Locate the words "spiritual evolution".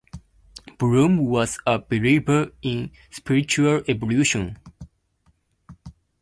3.11-4.57